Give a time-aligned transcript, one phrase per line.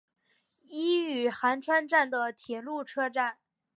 [0.63, 3.37] 伊予寒川站的铁路车站。